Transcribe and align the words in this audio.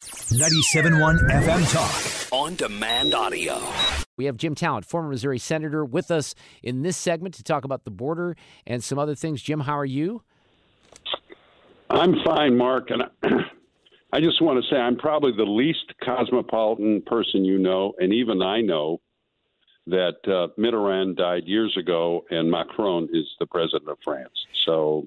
97.1 0.00 1.28
FM 1.28 1.72
Talk. 1.72 2.32
On 2.32 2.54
demand 2.54 3.14
audio. 3.14 3.60
We 4.16 4.26
have 4.26 4.36
Jim 4.36 4.54
Talent, 4.54 4.84
former 4.84 5.08
Missouri 5.08 5.38
Senator, 5.38 5.84
with 5.84 6.10
us 6.10 6.34
in 6.62 6.82
this 6.82 6.96
segment 6.96 7.34
to 7.36 7.42
talk 7.42 7.64
about 7.64 7.84
the 7.84 7.90
border 7.90 8.36
and 8.66 8.84
some 8.84 8.98
other 8.98 9.14
things. 9.14 9.42
Jim, 9.42 9.60
how 9.60 9.76
are 9.78 9.84
you? 9.84 10.22
I'm 11.90 12.14
fine, 12.24 12.56
Mark. 12.56 12.90
And 12.90 13.02
I 14.12 14.20
just 14.20 14.40
want 14.40 14.62
to 14.62 14.70
say 14.70 14.76
I'm 14.76 14.96
probably 14.96 15.32
the 15.36 15.44
least 15.44 15.92
cosmopolitan 16.04 17.02
person 17.06 17.44
you 17.44 17.58
know, 17.58 17.94
and 17.98 18.12
even 18.12 18.42
I 18.42 18.60
know 18.60 19.00
that 19.86 20.18
uh, 20.26 20.48
Mitterrand 20.60 21.16
died 21.16 21.44
years 21.46 21.74
ago 21.78 22.24
and 22.30 22.50
Macron 22.50 23.08
is 23.12 23.24
the 23.40 23.46
president 23.46 23.88
of 23.88 23.98
France. 24.04 24.34
So 24.66 25.06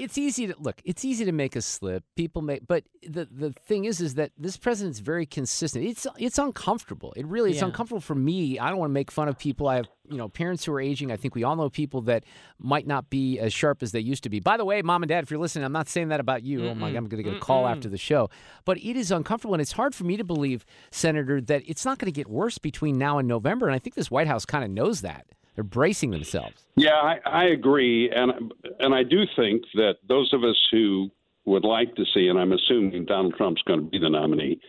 it's 0.00 0.16
easy 0.18 0.46
to 0.46 0.54
look. 0.58 0.80
It's 0.84 1.04
easy 1.04 1.24
to 1.24 1.32
make 1.32 1.54
a 1.56 1.62
slip. 1.62 2.02
People 2.16 2.42
make, 2.42 2.66
but 2.66 2.84
the 3.06 3.28
the 3.30 3.52
thing 3.52 3.84
is, 3.84 4.00
is 4.00 4.14
that 4.14 4.32
this 4.38 4.56
president's 4.56 4.98
very 5.00 5.26
consistent. 5.26 5.84
It's 5.84 6.06
it's 6.18 6.38
uncomfortable. 6.38 7.12
It 7.16 7.26
really 7.26 7.50
it's 7.50 7.60
Yeah. 7.60 7.66
uncomfortable 7.66 8.00
for 8.00 8.14
me. 8.14 8.58
I 8.58 8.70
don't 8.70 8.78
want 8.78 8.90
to 8.90 8.94
make 8.94 9.10
fun 9.10 9.28
of 9.28 9.38
people. 9.38 9.68
I 9.68 9.76
have 9.76 9.88
you 10.08 10.16
know 10.16 10.28
parents 10.28 10.64
who 10.64 10.72
are 10.72 10.80
aging. 10.80 11.12
I 11.12 11.16
think 11.16 11.34
we 11.34 11.44
all 11.44 11.54
know 11.56 11.68
people 11.70 12.00
that 12.02 12.24
might 12.58 12.86
not 12.86 13.10
be 13.10 13.38
as 13.38 13.52
sharp 13.52 13.82
as 13.82 13.92
they 13.92 14.00
used 14.00 14.22
to 14.24 14.30
be. 14.30 14.40
By 14.40 14.56
the 14.56 14.64
way, 14.64 14.82
mom 14.82 15.02
and 15.02 15.08
dad, 15.08 15.22
if 15.24 15.30
you're 15.30 15.38
listening, 15.40 15.64
I'm 15.64 15.72
not 15.72 15.88
saying 15.88 16.08
that 16.08 16.20
about 16.20 16.42
you. 16.42 16.66
Oh 16.68 16.74
my, 16.74 16.90
Mm-mm. 16.90 16.96
I'm 16.96 17.06
going 17.08 17.22
to 17.22 17.28
get 17.30 17.36
a 17.36 17.40
call 17.40 17.64
Mm-mm. 17.64 17.72
after 17.72 17.88
the 17.88 17.98
show. 17.98 18.28
But 18.64 18.78
it 18.78 18.96
is 18.96 19.10
uncomfortable, 19.12 19.54
and 19.54 19.60
it's 19.60 19.72
hard 19.72 19.94
for 19.94 20.04
me 20.04 20.16
to 20.16 20.24
believe, 20.24 20.64
Senator, 20.90 21.40
that 21.42 21.62
it's 21.66 21.84
not 21.84 21.98
going 21.98 22.12
to 22.12 22.16
get 22.16 22.28
worse 22.28 22.58
between 22.58 22.98
now 22.98 23.18
and 23.18 23.28
November. 23.28 23.66
And 23.66 23.74
I 23.74 23.78
think 23.78 23.94
this 23.94 24.10
White 24.10 24.26
House 24.26 24.44
kind 24.44 24.64
of 24.64 24.70
knows 24.70 25.02
that. 25.02 25.26
They're 25.54 25.64
bracing 25.64 26.10
themselves. 26.10 26.64
Yeah, 26.76 26.94
I, 26.94 27.18
I 27.26 27.44
agree, 27.46 28.10
and 28.10 28.52
and 28.78 28.94
I 28.94 29.02
do 29.02 29.24
think 29.36 29.62
that 29.74 29.96
those 30.08 30.32
of 30.32 30.44
us 30.44 30.56
who 30.70 31.10
would 31.44 31.64
like 31.64 31.94
to 31.96 32.04
see, 32.14 32.28
and 32.28 32.38
I'm 32.38 32.52
assuming 32.52 33.04
Donald 33.04 33.34
Trump's 33.36 33.62
going 33.62 33.80
to 33.80 33.86
be 33.86 33.98
the 33.98 34.08
nominee, 34.08 34.60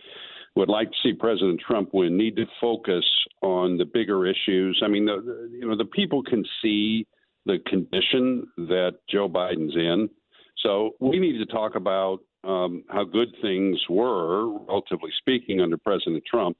would 0.56 0.68
like 0.68 0.90
to 0.90 0.96
see 1.02 1.12
President 1.12 1.60
Trump 1.66 1.90
win, 1.92 2.16
need 2.16 2.36
to 2.36 2.46
focus 2.60 3.04
on 3.42 3.78
the 3.78 3.84
bigger 3.84 4.26
issues. 4.26 4.80
I 4.84 4.88
mean, 4.88 5.06
the, 5.06 5.48
you 5.52 5.68
know 5.68 5.76
the 5.76 5.84
people 5.84 6.22
can 6.22 6.44
see 6.60 7.06
the 7.46 7.58
condition 7.66 8.46
that 8.56 8.92
Joe 9.08 9.28
Biden's 9.28 9.76
in, 9.76 10.10
so 10.62 10.90
we 11.00 11.18
need 11.18 11.38
to 11.38 11.46
talk 11.46 11.74
about 11.74 12.20
um, 12.44 12.84
how 12.88 13.04
good 13.04 13.28
things 13.40 13.78
were, 13.88 14.48
relatively 14.66 15.10
speaking, 15.18 15.60
under 15.60 15.76
President 15.76 16.24
Trump. 16.28 16.56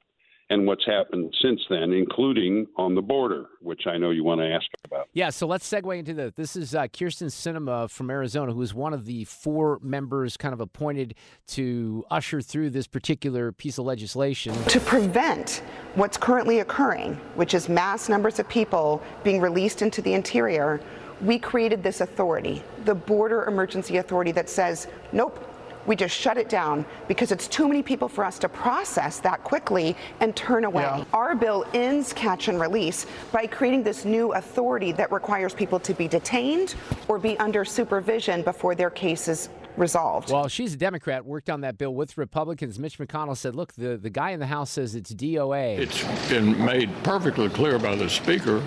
And 0.53 0.67
what's 0.67 0.85
happened 0.85 1.35
since 1.41 1.63
then, 1.71 1.95
including 1.95 2.67
on 2.77 2.95
the 2.95 3.01
border, 3.01 3.47
which 3.63 3.87
I 3.87 3.97
know 3.97 4.11
you 4.11 4.23
want 4.23 4.43
to 4.43 4.53
ask 4.53 4.67
about. 4.85 5.09
Yeah, 5.15 5.31
so 5.31 5.47
let's 5.47 5.67
segue 5.67 5.99
into 5.99 6.13
the. 6.13 6.31
This 6.37 6.57
is 6.57 6.75
uh, 6.75 6.83
Kyrsten 6.83 7.29
Sinema 7.29 7.89
from 7.89 8.11
Arizona, 8.11 8.53
who 8.53 8.61
is 8.61 8.75
one 8.75 8.93
of 8.93 9.07
the 9.07 9.25
four 9.25 9.79
members 9.83 10.37
kind 10.37 10.53
of 10.53 10.61
appointed 10.61 11.15
to 11.49 12.05
usher 12.11 12.43
through 12.43 12.69
this 12.69 12.87
particular 12.87 13.51
piece 13.51 13.79
of 13.79 13.87
legislation. 13.87 14.53
to 14.65 14.79
prevent 14.81 15.63
what's 15.95 16.19
currently 16.19 16.59
occurring, 16.59 17.15
which 17.35 17.55
is 17.55 17.71
mass 17.71 18.11
numbers 18.11 18.39
of 18.39 18.47
people 18.51 19.03
being 19.25 19.41
released 19.41 19.81
into 19.81 20.03
the 20.03 20.13
interior, 20.13 20.83
we 21.23 21.39
created 21.39 21.83
this 21.83 22.03
authority, 22.03 22.63
the 22.85 22.95
Border 22.95 23.45
Emergency 23.45 23.97
Authority, 23.97 24.33
that 24.33 24.51
says, 24.51 24.89
nope, 25.13 25.52
we 25.87 25.97
just 25.97 26.15
shut 26.15 26.37
it 26.37 26.49
down 26.49 26.85
because 27.09 27.33
it's 27.33 27.49
too 27.49 27.67
many 27.69 27.83
people 27.83 28.09
for 28.09 28.25
us 28.25 28.39
to 28.41 28.49
process 28.49 29.19
that 29.21 29.43
quickly 29.45 29.97
and 30.21 30.35
turn 30.37 30.65
away. 30.65 31.05
Our 31.13 31.35
bill 31.35 31.65
ends 31.75 32.13
catch 32.13 32.49
and 32.49 32.61
release 32.61 33.07
by 33.33 33.47
creating 33.47 33.83
this 33.83 34.05
new 34.05 34.33
authority 34.33 34.93
that 34.93 35.11
requires 35.11 35.55
people 35.55 35.81
to 35.81 35.95
be 35.95 36.09
detained 36.09 36.75
or 37.09 37.19
be 37.19 37.39
under 37.39 37.65
supervision 37.65 38.43
before 38.43 38.75
their 38.75 38.91
case 38.91 39.29
is 39.29 39.49
resolved. 39.77 40.31
Well, 40.31 40.49
she's 40.49 40.75
a 40.75 40.77
Democrat, 40.77 41.25
worked 41.25 41.49
on 41.49 41.63
that 41.63 41.79
bill 41.79 41.95
with 41.95 42.19
Republicans. 42.19 42.79
Mitch 42.79 42.99
McConnell 42.99 43.37
said, 43.37 43.57
look, 43.57 43.73
the, 43.73 43.97
the 43.97 44.11
guy 44.11 44.31
in 44.31 44.41
the 44.41 44.47
House 44.47 44.71
says 44.71 44.95
it's 44.95 45.15
DOA. 45.15 45.79
It's 45.79 46.29
been 46.29 46.63
made 46.65 46.91
perfectly 47.03 47.49
clear 47.49 47.79
by 47.79 47.97
the 47.97 48.09
Speaker 48.09 48.63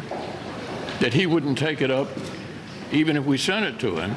that 0.99 1.13
he 1.13 1.25
wouldn't 1.27 1.57
take 1.57 1.81
it 1.81 1.91
up 1.91 2.07
even 2.91 3.17
if 3.17 3.25
we 3.25 3.37
sent 3.37 3.65
it 3.65 3.79
to 3.79 3.97
him. 3.97 4.15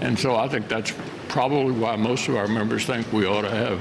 And 0.00 0.18
so 0.18 0.34
I 0.36 0.48
think 0.48 0.68
that's 0.68 0.92
probably 1.34 1.72
why 1.72 1.96
most 1.96 2.28
of 2.28 2.36
our 2.36 2.46
members 2.46 2.86
think 2.86 3.12
we 3.12 3.26
ought 3.26 3.42
to 3.42 3.50
have 3.50 3.80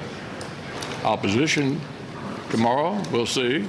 opposition 1.06 1.80
tomorrow. 2.50 3.00
We'll 3.12 3.28
see. 3.28 3.68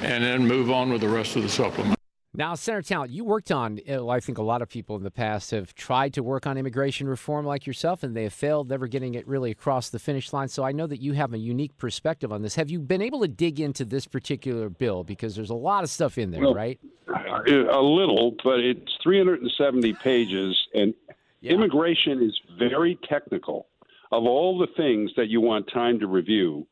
And 0.00 0.24
then 0.24 0.46
move 0.46 0.70
on 0.70 0.90
with 0.90 1.02
the 1.02 1.08
rest 1.10 1.36
of 1.36 1.42
the 1.42 1.50
supplement. 1.50 1.98
Now, 2.36 2.54
Senator 2.54 2.80
Talent, 2.80 3.12
you 3.12 3.22
worked 3.22 3.52
on, 3.52 3.78
uh, 3.78 3.96
well, 4.04 4.10
I 4.10 4.20
think 4.20 4.38
a 4.38 4.42
lot 4.42 4.62
of 4.62 4.70
people 4.70 4.96
in 4.96 5.02
the 5.02 5.10
past 5.10 5.50
have 5.50 5.74
tried 5.74 6.14
to 6.14 6.22
work 6.22 6.46
on 6.46 6.56
immigration 6.56 7.06
reform 7.06 7.44
like 7.44 7.66
yourself, 7.66 8.02
and 8.02 8.16
they 8.16 8.22
have 8.22 8.32
failed, 8.32 8.70
never 8.70 8.86
getting 8.86 9.14
it 9.14 9.28
really 9.28 9.50
across 9.50 9.90
the 9.90 9.98
finish 9.98 10.32
line. 10.32 10.48
So 10.48 10.64
I 10.64 10.72
know 10.72 10.86
that 10.86 11.02
you 11.02 11.12
have 11.12 11.34
a 11.34 11.38
unique 11.38 11.76
perspective 11.76 12.32
on 12.32 12.40
this. 12.40 12.54
Have 12.54 12.70
you 12.70 12.80
been 12.80 13.02
able 13.02 13.20
to 13.20 13.28
dig 13.28 13.60
into 13.60 13.84
this 13.84 14.06
particular 14.06 14.70
bill? 14.70 15.04
Because 15.04 15.36
there's 15.36 15.50
a 15.50 15.54
lot 15.54 15.84
of 15.84 15.90
stuff 15.90 16.16
in 16.16 16.30
there, 16.30 16.40
Well, 16.40 16.54
right? 16.54 16.80
A 17.06 17.80
little, 17.80 18.34
but 18.42 18.60
it's 18.60 18.96
370 19.02 19.92
pages, 20.02 20.56
and 20.72 20.94
immigration 21.48 22.22
is 22.22 22.38
very 22.58 22.98
technical. 23.08 23.66
Of 24.12 24.24
all 24.24 24.58
the 24.58 24.68
things 24.76 25.10
that 25.16 25.28
you 25.28 25.40
want 25.40 25.68
time 25.72 25.98
to 26.00 26.06
review, 26.06 26.66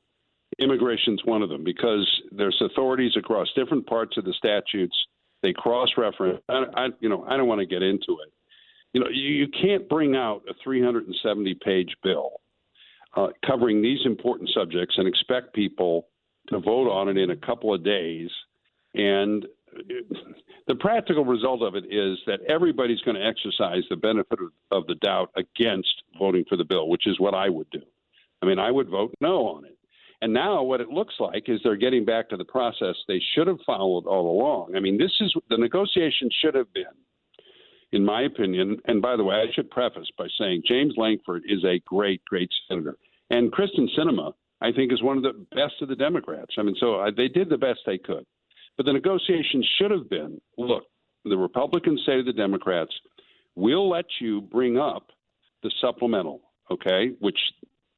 immigration's 0.58 1.22
one 1.24 1.42
of 1.42 1.48
them 1.48 1.64
because 1.64 2.08
there's 2.30 2.60
authorities 2.60 3.12
across 3.16 3.48
different 3.56 3.86
parts 3.86 4.16
of 4.16 4.24
the 4.24 4.34
statutes. 4.34 4.96
They 5.42 5.52
cross-reference. 5.52 6.40
I, 6.48 6.64
I 6.76 6.86
you 7.00 7.08
know, 7.08 7.24
I 7.28 7.36
don't 7.36 7.48
want 7.48 7.60
to 7.60 7.66
get 7.66 7.82
into 7.82 8.18
it. 8.24 8.32
You 8.92 9.00
know, 9.00 9.08
you, 9.08 9.28
you 9.28 9.48
can't 9.48 9.88
bring 9.88 10.14
out 10.14 10.42
a 10.48 10.68
370-page 10.68 11.96
bill 12.02 12.40
uh, 13.16 13.28
covering 13.44 13.82
these 13.82 14.00
important 14.04 14.50
subjects 14.54 14.94
and 14.98 15.08
expect 15.08 15.54
people 15.54 16.08
to 16.48 16.58
vote 16.58 16.90
on 16.90 17.08
it 17.08 17.16
in 17.16 17.30
a 17.30 17.36
couple 17.36 17.74
of 17.74 17.84
days. 17.84 18.28
And 18.94 19.46
the 20.66 20.74
practical 20.74 21.24
result 21.24 21.62
of 21.62 21.74
it 21.74 21.84
is 21.86 22.18
that 22.26 22.40
everybody's 22.48 23.00
going 23.00 23.16
to 23.16 23.26
exercise 23.26 23.82
the 23.90 23.96
benefit 23.96 24.38
of, 24.40 24.50
of 24.72 24.86
the 24.86 24.94
doubt 24.96 25.30
against 25.36 26.02
voting 26.18 26.44
for 26.48 26.56
the 26.56 26.64
bill, 26.64 26.88
which 26.88 27.06
is 27.06 27.20
what 27.20 27.34
I 27.34 27.48
would 27.48 27.70
do. 27.70 27.82
I 28.42 28.46
mean, 28.46 28.58
I 28.58 28.70
would 28.70 28.88
vote 28.88 29.14
no 29.20 29.46
on 29.46 29.64
it. 29.64 29.78
And 30.20 30.32
now 30.32 30.62
what 30.62 30.80
it 30.80 30.88
looks 30.88 31.14
like 31.18 31.48
is 31.48 31.60
they're 31.62 31.76
getting 31.76 32.04
back 32.04 32.28
to 32.28 32.36
the 32.36 32.44
process 32.44 32.94
they 33.08 33.20
should 33.34 33.48
have 33.48 33.58
followed 33.66 34.06
all 34.06 34.30
along. 34.30 34.76
I 34.76 34.80
mean, 34.80 34.96
this 34.96 35.12
is 35.20 35.34
the 35.50 35.56
negotiation 35.58 36.30
should 36.40 36.54
have 36.54 36.72
been, 36.72 36.84
in 37.90 38.04
my 38.04 38.22
opinion. 38.22 38.78
And 38.86 39.02
by 39.02 39.16
the 39.16 39.24
way, 39.24 39.34
I 39.34 39.52
should 39.52 39.70
preface 39.70 40.08
by 40.16 40.28
saying 40.38 40.62
James 40.66 40.94
Lankford 40.96 41.42
is 41.46 41.64
a 41.64 41.80
great, 41.86 42.24
great 42.24 42.50
senator. 42.68 42.96
And 43.30 43.50
Kristen 43.50 43.88
Sinema, 43.98 44.32
I 44.60 44.70
think, 44.70 44.92
is 44.92 45.02
one 45.02 45.16
of 45.16 45.24
the 45.24 45.44
best 45.56 45.82
of 45.82 45.88
the 45.88 45.96
Democrats. 45.96 46.54
I 46.56 46.62
mean, 46.62 46.76
so 46.78 47.00
uh, 47.00 47.10
they 47.16 47.26
did 47.26 47.48
the 47.48 47.58
best 47.58 47.80
they 47.84 47.98
could. 47.98 48.24
But 48.76 48.86
the 48.86 48.92
negotiation 48.92 49.64
should 49.76 49.90
have 49.90 50.08
been 50.08 50.40
look, 50.56 50.84
the 51.24 51.36
Republicans 51.36 52.02
say 52.06 52.16
to 52.16 52.22
the 52.22 52.32
Democrats, 52.32 52.92
we'll 53.54 53.88
let 53.88 54.06
you 54.20 54.40
bring 54.40 54.78
up 54.78 55.10
the 55.62 55.70
supplemental, 55.80 56.40
okay? 56.70 57.12
Which, 57.20 57.38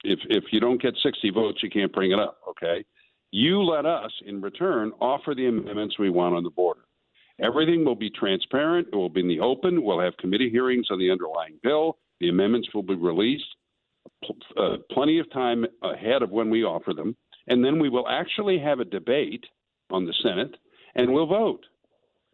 if, 0.02 0.18
if 0.28 0.44
you 0.52 0.60
don't 0.60 0.80
get 0.80 0.94
60 1.02 1.30
votes, 1.30 1.62
you 1.62 1.70
can't 1.70 1.92
bring 1.92 2.12
it 2.12 2.18
up, 2.18 2.38
okay? 2.50 2.84
You 3.30 3.62
let 3.62 3.86
us, 3.86 4.12
in 4.26 4.40
return, 4.40 4.92
offer 5.00 5.34
the 5.34 5.46
amendments 5.46 5.98
we 5.98 6.10
want 6.10 6.34
on 6.34 6.44
the 6.44 6.50
border. 6.50 6.82
Everything 7.40 7.84
will 7.84 7.96
be 7.96 8.10
transparent. 8.10 8.88
It 8.92 8.96
will 8.96 9.08
be 9.08 9.20
in 9.20 9.28
the 9.28 9.40
open. 9.40 9.82
We'll 9.82 10.00
have 10.00 10.16
committee 10.18 10.50
hearings 10.50 10.86
on 10.90 10.98
the 10.98 11.10
underlying 11.10 11.58
bill. 11.62 11.98
The 12.20 12.28
amendments 12.28 12.68
will 12.72 12.84
be 12.84 12.94
released. 12.94 13.44
uh, 14.56 14.76
plenty 14.90 15.18
of 15.18 15.30
time 15.32 15.64
ahead 15.82 16.22
of 16.22 16.30
when 16.30 16.50
we 16.50 16.62
offer 16.62 16.92
them, 16.92 17.16
and 17.48 17.64
then 17.64 17.78
we 17.78 17.88
will 17.88 18.08
actually 18.08 18.58
have 18.58 18.80
a 18.80 18.84
debate 18.84 19.44
on 19.90 20.06
the 20.06 20.14
Senate, 20.22 20.56
and 20.94 21.12
we'll 21.12 21.26
vote. 21.26 21.64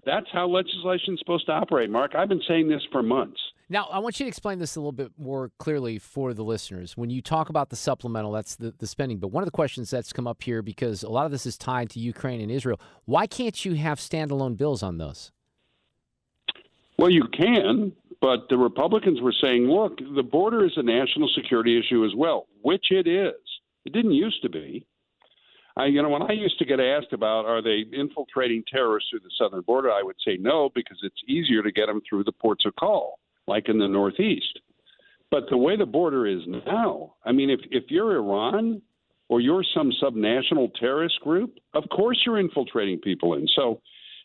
That's 0.05 0.27
how 0.33 0.47
legislation 0.47 1.15
is 1.15 1.21
supposed 1.21 1.47
to 1.47 1.53
operate, 1.53 1.91
Mark. 1.91 2.15
I've 2.15 2.29
been 2.29 2.43
saying 2.49 2.69
this 2.69 2.83
for 2.91 3.03
months. 3.03 3.39
Now, 3.69 3.87
I 3.93 4.01
want 4.01 4.19
you 4.19 4.25
to 4.25 4.29
explain 4.29 4.59
this 4.59 4.75
a 4.75 4.81
little 4.81 4.91
bit 4.91 5.13
more 5.17 5.53
clearly 5.59 5.99
for 5.99 6.35
the 6.35 6.43
listeners. 6.43 6.97
When 6.97 7.09
you 7.09 7.23
talk 7.23 7.51
about 7.51 7.71
the 7.71 7.77
supplemental, 7.77 8.33
that's 8.33 8.57
the, 8.57 8.75
the 8.77 8.87
spending. 8.87 9.19
But 9.19 9.29
one 9.29 9.43
of 9.43 9.47
the 9.47 9.53
questions 9.53 9.91
that's 9.91 10.13
come 10.13 10.27
up 10.27 10.43
here, 10.43 10.61
because 10.61 11.05
a 11.05 11.09
lot 11.09 11.25
of 11.25 11.31
this 11.31 11.47
is 11.47 11.57
tied 11.57 11.89
to 11.91 12.01
Ukraine 12.01 12.41
and 12.41 12.51
Israel, 12.51 12.81
why 13.05 13.29
can't 13.29 13.65
you 13.65 13.75
have 13.75 13.99
standalone 13.99 14.57
bills 14.57 14.83
on 14.83 14.99
those? 14.99 15.31
Well, 16.99 17.11
you 17.11 17.25
can, 17.33 17.93
but 18.21 18.49
the 18.49 18.59
Republicans 18.59 19.21
were 19.21 19.35
saying, 19.41 19.69
look, 19.69 19.99
the 20.17 20.23
border 20.23 20.65
is 20.65 20.73
a 20.77 20.83
national 20.83 21.29
security 21.29 21.79
issue 21.79 22.05
as 22.05 22.11
well, 22.17 22.47
which 22.63 22.91
it 22.91 23.07
is. 23.07 23.35
It 23.85 23.93
didn't 23.93 24.13
used 24.13 24.43
to 24.43 24.51
be. 24.51 24.85
I, 25.81 25.87
you 25.87 26.03
know, 26.03 26.11
when 26.11 26.23
I 26.23 26.33
used 26.33 26.59
to 26.59 26.67
get 26.67 26.79
asked 26.79 27.15
about 27.15 27.47
are 27.47 27.63
they 27.63 27.85
infiltrating 27.93 28.63
terrorists 28.71 29.09
through 29.09 29.21
the 29.21 29.31
southern 29.39 29.63
border, 29.63 29.91
I 29.91 30.03
would 30.03 30.17
say 30.27 30.37
no 30.39 30.69
because 30.75 30.99
it's 31.03 31.23
easier 31.27 31.63
to 31.63 31.73
get 31.73 31.87
them 31.87 32.03
through 32.07 32.25
the 32.25 32.33
ports 32.33 32.67
of 32.67 32.77
call, 32.77 33.19
like 33.47 33.71
in 33.71 33.79
the 33.79 33.89
Northeast. 33.89 34.61
But 35.31 35.45
the 35.49 35.57
way 35.57 35.77
the 35.77 35.87
border 35.87 36.27
is 36.27 36.41
now, 36.47 37.15
I 37.25 37.33
mean, 37.33 37.49
if 37.49 37.61
if 37.71 37.85
you're 37.89 38.17
Iran 38.17 38.83
or 39.29 39.41
you're 39.41 39.65
some 39.75 39.91
subnational 40.03 40.71
terrorist 40.75 41.19
group, 41.21 41.55
of 41.73 41.85
course 41.89 42.21
you're 42.27 42.41
infiltrating 42.41 42.99
people 42.99 43.35
in. 43.35 43.47
So 43.57 43.81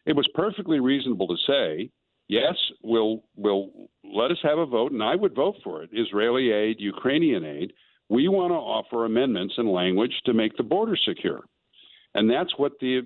it 0.05 0.15
was 0.15 0.27
perfectly 0.33 0.81
reasonable 0.81 1.27
to 1.27 1.37
say, 1.47 1.89
yes, 2.27 2.55
we'll 2.83 3.23
we'll 3.37 3.69
let 4.03 4.29
us 4.29 4.39
have 4.43 4.57
a 4.57 4.65
vote, 4.65 4.91
and 4.91 5.01
I 5.01 5.15
would 5.15 5.33
vote 5.33 5.55
for 5.63 5.83
it. 5.83 5.91
Israeli 5.93 6.51
aid, 6.51 6.77
Ukrainian 6.79 7.45
aid 7.45 7.71
we 8.09 8.27
want 8.27 8.51
to 8.51 8.55
offer 8.55 9.05
amendments 9.05 9.55
and 9.57 9.69
language 9.69 10.13
to 10.25 10.33
make 10.33 10.55
the 10.57 10.63
border 10.63 10.95
secure. 10.95 11.43
And 12.13 12.29
that's 12.29 12.57
what 12.57 12.73
the 12.79 13.01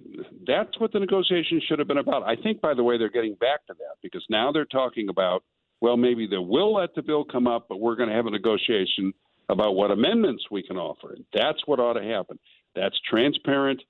that's 0.45 0.79
what 0.79 0.91
the 0.93 0.99
negotiations 0.99 1.63
should 1.67 1.79
have 1.79 1.87
been 1.87 1.97
about. 1.97 2.23
I 2.23 2.35
think, 2.35 2.61
by 2.61 2.75
the 2.75 2.83
way, 2.83 2.97
they're 2.97 3.09
getting 3.09 3.35
back 3.35 3.65
to 3.67 3.73
that 3.73 3.95
because 4.03 4.23
now 4.29 4.51
they're 4.51 4.65
talking 4.65 5.09
about, 5.09 5.43
well, 5.81 5.97
maybe 5.97 6.27
they 6.27 6.37
will 6.37 6.75
let 6.75 6.93
the 6.93 7.01
bill 7.01 7.25
come 7.25 7.47
up, 7.47 7.65
but 7.67 7.79
we're 7.79 7.95
going 7.95 8.09
to 8.09 8.15
have 8.15 8.27
a 8.27 8.31
negotiation 8.31 9.13
about 9.49 9.73
what 9.73 9.89
amendments 9.89 10.43
we 10.51 10.61
can 10.61 10.77
offer. 10.77 11.13
And 11.13 11.25
that's 11.33 11.59
what 11.65 11.79
ought 11.79 11.93
to 11.93 12.03
happen. 12.03 12.37
That's 12.75 12.99
transparent. 13.09 13.81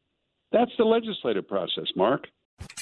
That's 0.54 0.72
the 0.78 0.86
legislative 0.86 1.48
process, 1.48 1.88
Mark. 1.98 2.28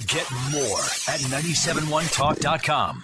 Get 0.06 0.30
more 0.51 0.80
at 1.07 1.21
971talk.com. 1.21 3.03